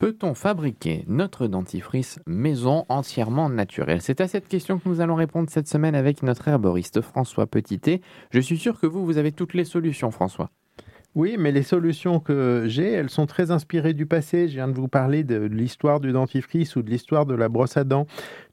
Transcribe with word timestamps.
Peut-on 0.00 0.32
fabriquer 0.32 1.04
notre 1.08 1.46
dentifrice 1.46 2.20
maison 2.26 2.86
entièrement 2.88 3.50
naturel 3.50 4.00
C'est 4.00 4.22
à 4.22 4.28
cette 4.28 4.48
question 4.48 4.78
que 4.78 4.88
nous 4.88 5.02
allons 5.02 5.14
répondre 5.14 5.50
cette 5.50 5.68
semaine 5.68 5.94
avec 5.94 6.22
notre 6.22 6.48
herboriste 6.48 7.02
François 7.02 7.46
Petitet. 7.46 8.00
Je 8.30 8.40
suis 8.40 8.56
sûr 8.56 8.80
que 8.80 8.86
vous, 8.86 9.04
vous 9.04 9.18
avez 9.18 9.30
toutes 9.30 9.52
les 9.52 9.66
solutions, 9.66 10.10
François. 10.10 10.50
Oui, 11.16 11.34
mais 11.36 11.50
les 11.50 11.64
solutions 11.64 12.20
que 12.20 12.66
j'ai, 12.68 12.92
elles 12.92 13.10
sont 13.10 13.26
très 13.26 13.50
inspirées 13.50 13.94
du 13.94 14.06
passé. 14.06 14.46
Je 14.46 14.54
viens 14.54 14.68
de 14.68 14.74
vous 14.74 14.86
parler 14.86 15.24
de 15.24 15.36
l'histoire 15.38 15.98
du 15.98 16.12
dentifrice 16.12 16.76
ou 16.76 16.82
de 16.82 16.90
l'histoire 16.90 17.26
de 17.26 17.34
la 17.34 17.48
brosse 17.48 17.76
à 17.76 17.82
dents. 17.82 18.06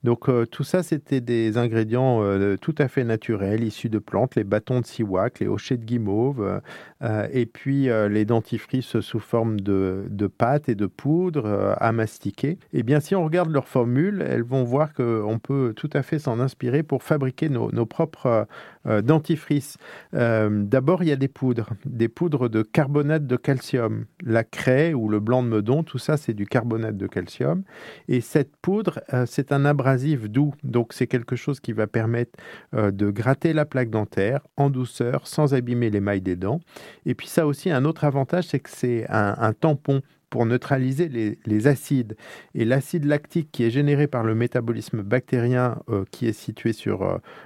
Donc 0.04 0.28
euh, 0.28 0.46
tout 0.46 0.64
ça, 0.64 0.82
c'était 0.84 1.22
des 1.22 1.58
ingrédients 1.58 2.24
euh, 2.24 2.56
tout 2.58 2.74
à 2.78 2.88
fait 2.88 3.04
naturels, 3.04 3.64
issus 3.64 3.90
de 3.90 4.00
plantes, 4.00 4.36
les 4.36 4.44
bâtons 4.44 4.80
de 4.80 4.86
siwak, 4.86 5.40
les 5.40 5.48
hochets 5.48 5.78
de 5.78 5.86
guimauve, 5.86 6.62
euh, 7.04 7.28
et 7.32 7.46
puis 7.46 7.90
les 8.10 8.26
dentifrices 8.26 9.00
sous 9.02 9.20
forme 9.20 9.60
de, 9.60 10.08
pâte 10.38 10.68
et 10.68 10.76
de 10.76 10.88
poudre 10.88 11.76
à 11.80 11.92
mastiquer. 11.92 12.58
Eh 12.74 12.84
bien, 12.84 13.00
si 13.00 13.16
on 13.16 13.24
regarde 13.24 13.52
leurs 13.52 13.68
formules, 13.68 14.26
elles 14.28 14.44
vont 14.44 14.64
voir 14.64 14.94
qu'on 14.94 15.40
peut 15.42 15.74
tout 15.76 15.90
à 15.94 16.02
fait 16.02 16.20
s'en 16.20 16.40
inspirer 16.40 16.84
pour 16.84 17.04
fabriquer 17.04 17.50
nos, 17.50 17.72
nos 17.72 17.86
propres 17.86 18.48
dentifrices. 18.86 19.78
D'abord, 20.14 21.04
il 21.04 21.10
y 21.10 21.12
a 21.12 21.18
des 21.18 21.28
poudres, 21.28 21.70
des 21.86 22.08
poudres 22.08 22.47
de 22.50 22.62
carbonate 22.62 23.26
de 23.28 23.36
calcium. 23.36 24.06
La 24.24 24.44
craie 24.44 24.94
ou 24.94 25.10
le 25.10 25.20
blanc 25.20 25.44
de 25.44 25.48
meudon, 25.48 25.84
tout 25.84 25.98
ça, 25.98 26.18
c'est 26.18 26.34
du 26.34 26.46
carbonate 26.46 26.98
de 26.98 27.08
calcium. 27.08 27.64
Et 28.08 28.22
cette 28.22 28.56
poudre, 28.58 29.00
c'est 29.26 29.52
un 29.52 29.66
abrasif 29.66 30.30
doux. 30.30 30.54
Donc 30.64 30.94
c'est 30.94 31.08
quelque 31.08 31.36
chose 31.36 31.60
qui 31.60 31.74
va 31.74 31.88
permettre 31.88 32.40
euh, 32.74 32.92
de 32.92 33.10
gratter 33.10 33.54
la 33.54 33.66
plaque 33.66 33.90
dentaire 33.90 34.42
en 34.58 34.70
douceur 34.70 35.28
sans 35.28 35.54
abîmer 35.54 35.90
l'émail 35.90 36.22
des 36.22 36.36
dents. 36.36 36.60
Et 37.06 37.16
puis 37.16 37.28
ça 37.28 37.48
aussi, 37.48 37.72
un 37.72 37.86
autre 37.86 38.04
avantage, 38.04 38.46
c'est 38.46 38.60
que 38.60 38.70
c'est 38.70 39.06
un, 39.10 39.54
tampon 39.54 40.02
pour 40.30 40.46
neutraliser 40.46 41.10
les, 41.10 41.68
acides. 41.68 42.16
Et 42.54 42.66
l'acide 42.66 43.06
lactique 43.06 43.50
qui 43.52 43.64
est 43.64 43.70
généré 43.70 44.08
par 44.08 44.24
le 44.24 44.36
métabolisme 44.36 45.02
bactérien 45.02 45.80
euh, 45.90 46.06
qui 46.12 46.28
est 46.28 46.34
situé 46.34 46.74
sur 46.74 47.04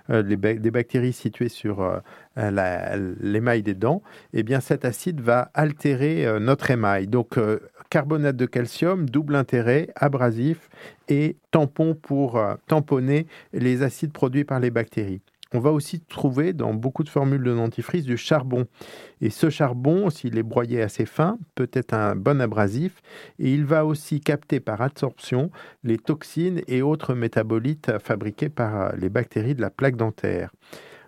euh, 0.09 0.23
les 0.23 0.35
des 0.35 0.71
bactéries 0.71 1.13
situées 1.13 1.49
sur 1.49 2.01
l'émail 2.35 3.61
des 3.61 3.73
dents, 3.75 4.01
eh 4.33 4.43
bien 4.43 4.59
cet 4.59 4.85
acide 4.85 5.21
va 5.21 5.51
altérer 5.53 6.39
notre 6.39 6.71
émail. 6.71 7.07
Donc 7.07 7.37
carbonate 7.91 8.37
de 8.37 8.45
calcium, 8.47 9.07
double 9.07 9.35
intérêt, 9.35 9.89
abrasif 9.95 10.69
et 11.09 11.35
tampon 11.51 11.93
pour 11.93 12.37
euh, 12.37 12.55
tamponner 12.67 13.27
les 13.53 13.83
acides 13.83 14.13
produits 14.13 14.45
par 14.45 14.59
les 14.59 14.71
bactéries. 14.71 15.21
On 15.53 15.59
va 15.59 15.71
aussi 15.71 15.99
trouver 15.99 16.53
dans 16.53 16.73
beaucoup 16.73 17.03
de 17.03 17.09
formules 17.09 17.43
de 17.43 17.53
dentifrice 17.53 18.05
du 18.05 18.15
charbon. 18.15 18.67
Et 19.19 19.29
ce 19.29 19.49
charbon, 19.49 20.09
s'il 20.09 20.37
est 20.37 20.43
broyé 20.43 20.81
assez 20.81 21.05
fin, 21.05 21.37
peut 21.55 21.69
être 21.73 21.93
un 21.93 22.15
bon 22.15 22.39
abrasif. 22.39 23.01
Et 23.37 23.53
il 23.53 23.65
va 23.65 23.85
aussi 23.85 24.21
capter 24.21 24.61
par 24.61 24.81
absorption 24.81 25.51
les 25.83 25.97
toxines 25.97 26.61
et 26.67 26.81
autres 26.81 27.15
métabolites 27.15 27.91
fabriqués 27.99 28.49
par 28.49 28.95
les 28.95 29.09
bactéries 29.09 29.55
de 29.55 29.61
la 29.61 29.69
plaque 29.69 29.97
dentaire. 29.97 30.51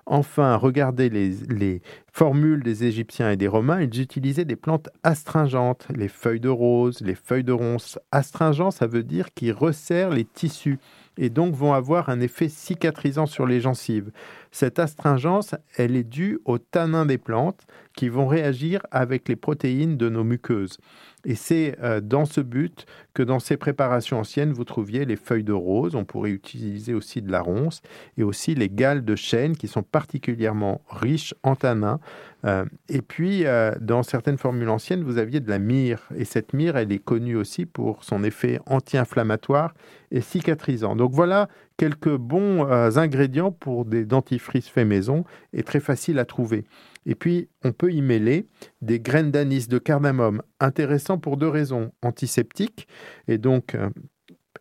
Enfin, 0.05 0.57
regardez 0.57 1.09
les, 1.09 1.81
formules 2.11 2.61
des 2.61 2.83
Égyptiens 2.83 3.31
et 3.31 3.37
des 3.37 3.47
Romains, 3.47 3.81
ils 3.81 4.01
utilisaient 4.01 4.43
des 4.43 4.57
plantes 4.57 4.89
astringentes, 5.03 5.87
les 5.95 6.09
feuilles 6.09 6.41
de 6.41 6.49
rose, 6.49 6.99
les 6.99 7.15
feuilles 7.15 7.45
de 7.45 7.53
ronce. 7.53 7.97
Astringent, 8.11 8.71
ça 8.71 8.85
veut 8.85 9.03
dire 9.03 9.33
qu'ils 9.33 9.53
resserrent 9.53 10.09
les 10.09 10.25
tissus 10.25 10.77
et 11.17 11.29
donc 11.29 11.53
vont 11.53 11.73
avoir 11.73 12.09
un 12.09 12.19
effet 12.19 12.49
cicatrisant 12.49 13.25
sur 13.25 13.45
les 13.45 13.61
gencives. 13.61 14.11
Cette 14.51 14.79
astringence, 14.79 15.55
elle 15.77 15.95
est 15.95 16.03
due 16.03 16.39
aux 16.45 16.57
tanins 16.57 17.05
des 17.05 17.17
plantes 17.17 17.65
qui 17.95 18.09
vont 18.09 18.27
réagir 18.27 18.81
avec 18.91 19.27
les 19.29 19.35
protéines 19.35 19.97
de 19.97 20.09
nos 20.09 20.23
muqueuses. 20.23 20.77
Et 21.25 21.35
c'est 21.35 21.77
euh, 21.81 22.01
dans 22.01 22.25
ce 22.25 22.41
but 22.41 22.85
que 23.13 23.23
dans 23.23 23.39
ces 23.39 23.55
préparations 23.55 24.19
anciennes, 24.19 24.51
vous 24.51 24.65
trouviez 24.65 25.05
les 25.05 25.15
feuilles 25.15 25.43
de 25.43 25.53
rose, 25.53 25.95
on 25.95 26.03
pourrait 26.03 26.31
utiliser 26.31 26.93
aussi 26.93 27.21
de 27.21 27.31
la 27.31 27.41
ronce, 27.41 27.81
et 28.17 28.23
aussi 28.23 28.55
les 28.55 28.69
galles 28.69 29.05
de 29.05 29.15
chêne 29.15 29.55
qui 29.55 29.67
sont 29.67 29.83
particulièrement 29.83 30.81
riches 30.89 31.33
en 31.43 31.55
tanins. 31.55 31.99
Euh, 32.45 32.65
et 32.89 33.01
puis, 33.01 33.45
euh, 33.45 33.71
dans 33.79 34.03
certaines 34.03 34.37
formules 34.37 34.69
anciennes, 34.69 35.03
vous 35.03 35.17
aviez 35.17 35.39
de 35.39 35.49
la 35.49 35.59
myrrhe, 35.59 36.01
et 36.15 36.25
cette 36.25 36.53
myrrhe, 36.53 36.77
elle 36.77 36.91
est 36.91 37.03
connue 37.03 37.35
aussi 37.35 37.65
pour 37.65 38.03
son 38.03 38.23
effet 38.23 38.59
anti-inflammatoire 38.65 39.73
et 40.11 40.21
cicatrisant. 40.21 40.95
Donc 40.95 41.11
voilà 41.13 41.47
quelques 41.77 42.15
bons 42.15 42.65
ingrédients 42.97 43.51
pour 43.51 43.85
des 43.85 44.05
dentifrices 44.05 44.69
faits 44.69 44.87
maison 44.87 45.23
et 45.53 45.63
très 45.63 45.79
faciles 45.79 46.19
à 46.19 46.25
trouver. 46.25 46.65
Et 47.05 47.15
puis, 47.15 47.49
on 47.63 47.71
peut 47.71 47.91
y 47.91 48.01
mêler 48.01 48.47
des 48.81 48.99
graines 48.99 49.31
d'anis 49.31 49.67
de 49.67 49.77
cardamome, 49.77 50.41
intéressant 50.59 51.17
pour 51.17 51.37
deux 51.37 51.49
raisons. 51.49 51.91
Antiseptique, 52.01 52.87
et 53.27 53.37
donc 53.37 53.75
euh, 53.75 53.89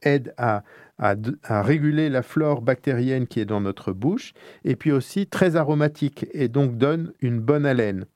aide 0.03 0.35
à, 0.37 0.63
réguler 0.99 2.09
la 2.09 2.23
flore 2.23 2.63
bactérienne 2.63 3.27
qui 3.27 3.41
est 3.41 3.45
dans 3.45 3.61
notre 3.61 3.93
bouche, 3.93 4.35
et 4.65 4.77
puis 4.77 4.93
aussi 4.93 5.27
très 5.27 5.57
aromatique, 5.57 6.27
et 6.33 6.49
donc 6.49 6.77
donne 6.77 7.13
une 7.21 7.41
bonne 7.41 7.67
haleine. 7.67 8.07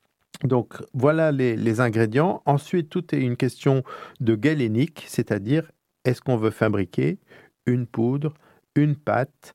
Donc 0.44 0.74
voilà 0.94 1.32
les, 1.32 1.56
les 1.56 1.80
ingrédients. 1.80 2.42
Ensuite, 2.44 2.90
tout 2.90 3.14
est 3.14 3.20
une 3.20 3.36
question 3.36 3.82
de 4.20 4.36
galénique, 4.36 5.04
c'est-à-dire 5.08 5.72
est-ce 6.04 6.20
qu'on 6.20 6.36
veut 6.36 6.50
fabriquer 6.50 7.18
une 7.66 7.86
poudre, 7.86 8.34
une 8.76 8.94
pâte 8.94 9.54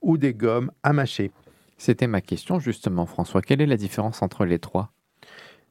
ou 0.00 0.18
des 0.18 0.34
gommes 0.34 0.72
à 0.82 0.92
mâcher? 0.92 1.30
C'était 1.78 2.06
ma 2.06 2.20
question 2.20 2.58
justement, 2.58 3.06
François. 3.06 3.42
Quelle 3.42 3.60
est 3.60 3.66
la 3.66 3.76
différence 3.76 4.22
entre 4.22 4.44
les 4.44 4.58
trois? 4.58 4.92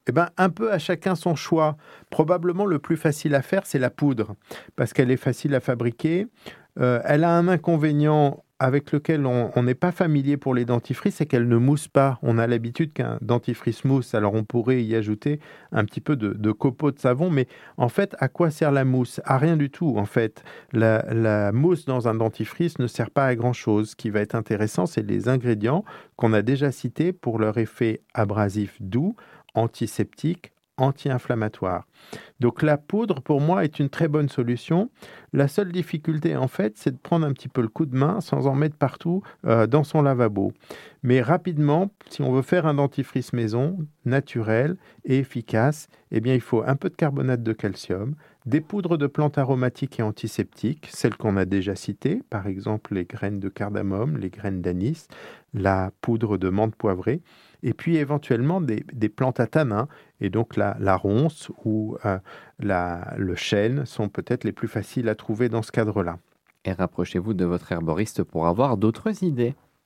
Eh 0.07 0.11
ben, 0.11 0.29
un 0.37 0.49
peu 0.49 0.71
à 0.71 0.79
chacun 0.79 1.15
son 1.15 1.35
choix. 1.35 1.77
Probablement 2.09 2.65
le 2.65 2.79
plus 2.79 2.97
facile 2.97 3.35
à 3.35 3.41
faire, 3.41 3.65
c'est 3.65 3.79
la 3.79 3.89
poudre, 3.89 4.35
parce 4.75 4.93
qu'elle 4.93 5.11
est 5.11 5.17
facile 5.17 5.55
à 5.55 5.59
fabriquer. 5.59 6.27
Euh, 6.79 7.01
elle 7.05 7.23
a 7.23 7.35
un 7.37 7.47
inconvénient 7.47 8.43
avec 8.61 8.91
lequel 8.91 9.25
on 9.25 9.63
n'est 9.63 9.73
pas 9.73 9.91
familier 9.91 10.37
pour 10.37 10.53
les 10.53 10.65
dentifrices, 10.65 11.15
c'est 11.15 11.25
qu'elle 11.25 11.47
ne 11.47 11.57
mousse 11.57 11.87
pas. 11.87 12.19
On 12.21 12.37
a 12.37 12.45
l'habitude 12.45 12.93
qu'un 12.93 13.17
dentifrice 13.19 13.83
mousse, 13.85 14.13
alors 14.13 14.35
on 14.35 14.43
pourrait 14.43 14.83
y 14.83 14.95
ajouter 14.95 15.39
un 15.71 15.83
petit 15.83 15.99
peu 15.99 16.15
de, 16.15 16.51
copeaux 16.51 16.91
de 16.91 16.99
savon, 16.99 17.31
mais 17.31 17.47
en 17.77 17.89
fait, 17.89 18.15
à 18.19 18.27
quoi 18.27 18.51
sert 18.51 18.71
la 18.71 18.85
mousse? 18.85 19.19
À 19.25 19.39
rien 19.39 19.57
du 19.57 19.71
tout, 19.71 19.95
en 19.97 20.05
fait. 20.05 20.43
La, 20.73 21.51
mousse 21.51 21.85
dans 21.85 22.07
un 22.07 22.13
dentifrice 22.13 22.77
ne 22.77 22.85
sert 22.85 23.09
pas 23.09 23.25
à 23.25 23.33
grand-chose. 23.33 23.89
Ce 23.89 23.95
qui 23.95 24.11
va 24.11 24.19
être 24.19 24.35
intéressant, 24.35 24.85
c'est 24.85 25.01
les 25.01 25.27
ingrédients 25.27 25.83
qu'on 26.15 26.31
a 26.31 26.43
déjà 26.43 26.71
cités 26.71 27.13
pour 27.13 27.39
leur 27.39 27.57
effet 27.57 28.01
abrasif 28.13 28.77
doux, 28.79 29.15
antiseptique, 29.53 30.51
anti-inflammatoire. 30.77 31.85
Donc 32.39 32.61
la 32.61 32.77
poudre, 32.77 33.21
pour 33.21 33.39
moi, 33.39 33.63
est 33.63 33.79
une 33.79 33.89
très 33.89 34.07
bonne 34.07 34.29
solution. 34.29 34.89
La 35.31 35.47
seule 35.47 35.71
difficulté, 35.71 36.35
en 36.35 36.47
fait, 36.47 36.73
c'est 36.77 36.91
de 36.91 36.97
prendre 36.97 37.25
un 37.25 37.33
petit 37.33 37.47
peu 37.47 37.61
le 37.61 37.67
coup 37.67 37.85
de 37.85 37.95
main 37.95 38.19
sans 38.19 38.47
en 38.47 38.55
mettre 38.55 38.75
partout 38.75 39.21
euh, 39.45 39.67
dans 39.67 39.83
son 39.83 40.01
lavabo. 40.01 40.51
Mais 41.03 41.21
rapidement, 41.21 41.91
si 42.09 42.21
on 42.21 42.31
veut 42.31 42.41
faire 42.41 42.65
un 42.65 42.75
dentifrice 42.75 43.33
maison, 43.33 43.77
naturel 44.05 44.77
et 45.05 45.19
efficace, 45.19 45.87
eh 46.11 46.19
bien, 46.19 46.33
il 46.33 46.41
faut 46.41 46.63
un 46.65 46.75
peu 46.75 46.89
de 46.89 46.95
carbonate 46.95 47.43
de 47.43 47.53
calcium, 47.53 48.15
des 48.45 48.61
poudres 48.61 48.97
de 48.97 49.07
plantes 49.07 49.37
aromatiques 49.37 49.99
et 49.99 50.03
antiseptiques, 50.03 50.89
celles 50.91 51.15
qu'on 51.15 51.37
a 51.37 51.45
déjà 51.45 51.75
citées, 51.75 52.23
par 52.29 52.47
exemple 52.47 52.95
les 52.95 53.05
graines 53.05 53.39
de 53.39 53.49
cardamome, 53.49 54.17
les 54.17 54.31
graines 54.31 54.61
d'anis, 54.61 55.07
la 55.53 55.91
poudre 56.01 56.37
de 56.37 56.49
menthe 56.49 56.75
poivrée, 56.75 57.21
et 57.63 57.73
puis 57.73 57.97
éventuellement 57.97 58.61
des, 58.61 59.09
plantes 59.09 59.39
à 59.39 59.47
tanin, 59.47 59.87
et 60.19 60.29
donc 60.29 60.55
la, 60.55 60.95
ronce 60.95 61.51
ou 61.65 61.97
euh, 62.05 62.17
le 62.59 63.35
chêne 63.35 63.85
sont 63.85 64.09
peut-être 64.09 64.43
les 64.43 64.51
plus 64.51 64.67
faciles 64.67 65.09
à 65.09 65.15
trouver 65.15 65.49
dans 65.49 65.61
ce 65.61 65.71
cadre-là. 65.71 66.19
Et 66.63 66.73
rapprochez-vous 66.73 67.33
de 67.33 67.45
votre 67.45 67.71
herboriste 67.71 68.23
pour 68.23 68.47
avoir 68.47 68.77
d'autres 68.77 69.23
idées. 69.23 69.55